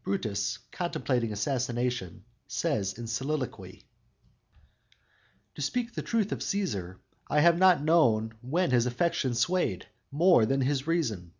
"_Brutus, 0.02 0.60
contemplating 0.72 1.30
assassination, 1.30 2.24
says 2.46 2.94
in 2.98 3.06
soliloquy: 3.06 3.84
_"To 5.52 5.60
speak 5.60 5.92
the 5.92 6.00
truth 6.00 6.32
of 6.32 6.38
Cæsar, 6.38 6.96
I 7.28 7.40
have 7.42 7.58
not 7.58 7.84
known 7.84 8.32
when 8.40 8.70
his 8.70 8.86
affections 8.86 9.40
swayed 9.40 9.86
More 10.10 10.46
than 10.46 10.62
his 10.62 10.86
reason. 10.86 11.34